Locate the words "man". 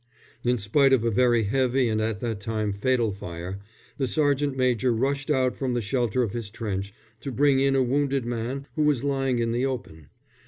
8.25-8.65